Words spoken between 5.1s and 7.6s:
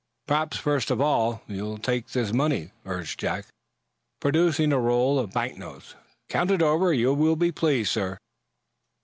of banknotes. "Count it over, will you